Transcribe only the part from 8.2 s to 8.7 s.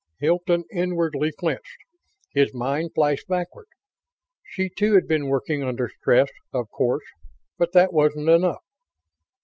enough.